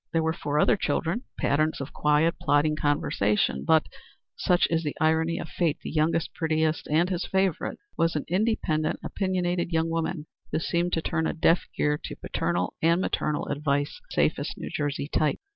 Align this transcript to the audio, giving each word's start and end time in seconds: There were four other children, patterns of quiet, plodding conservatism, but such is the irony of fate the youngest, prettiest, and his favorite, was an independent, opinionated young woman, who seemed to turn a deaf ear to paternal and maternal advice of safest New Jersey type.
There 0.13 0.23
were 0.23 0.33
four 0.33 0.57
other 0.59 0.77
children, 0.77 1.25
patterns 1.39 1.79
of 1.79 1.93
quiet, 1.93 2.33
plodding 2.41 2.75
conservatism, 2.75 3.65
but 3.65 3.85
such 4.35 4.65
is 4.71 4.81
the 4.83 4.97
irony 4.99 5.37
of 5.37 5.47
fate 5.47 5.77
the 5.83 5.91
youngest, 5.91 6.33
prettiest, 6.33 6.87
and 6.89 7.07
his 7.11 7.27
favorite, 7.27 7.77
was 7.99 8.15
an 8.15 8.25
independent, 8.27 8.99
opinionated 9.03 9.71
young 9.71 9.89
woman, 9.91 10.25
who 10.51 10.57
seemed 10.57 10.93
to 10.93 11.03
turn 11.03 11.27
a 11.27 11.33
deaf 11.33 11.67
ear 11.77 11.99
to 12.05 12.15
paternal 12.15 12.73
and 12.81 12.99
maternal 12.99 13.45
advice 13.49 13.99
of 13.99 14.11
safest 14.11 14.57
New 14.57 14.71
Jersey 14.71 15.07
type. 15.07 15.37